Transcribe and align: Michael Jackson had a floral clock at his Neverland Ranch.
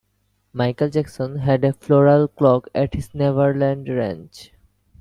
Michael 0.51 0.89
Jackson 0.89 1.35
had 1.35 1.63
a 1.63 1.73
floral 1.73 2.27
clock 2.27 2.69
at 2.73 2.95
his 2.95 3.13
Neverland 3.13 3.87
Ranch. 3.87 4.51